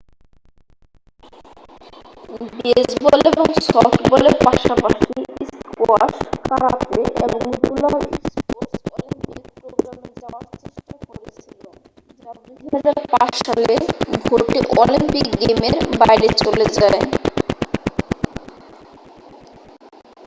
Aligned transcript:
baseball 2.57 3.19
এবং 3.31 3.47
সফটবলের 3.67 4.35
পাশাপাশি 4.45 5.13
স্কোয়াশ 5.51 6.13
কারাতে 6.43 7.01
এবং 7.25 7.41
রোলার 7.63 8.01
স্পোর্টস 8.27 8.83
অলিম্পিক 8.95 9.43
প্রোগ্রামে 9.57 10.09
যাওয়ার 10.21 10.45
চেষ্টা 10.61 10.95
করেছিল 11.07 11.63
যা 12.19 12.31
2005 12.61 13.45
সালে 13.45 13.75
ভোটে 14.25 14.59
অলিম্পিক 14.77 15.27
গেমের 15.41 15.75
বাইরে 16.01 16.27
চলে 16.41 16.65
যায় 16.77 17.01